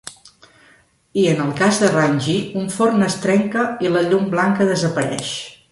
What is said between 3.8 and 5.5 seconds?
i la llum blanca desapareix.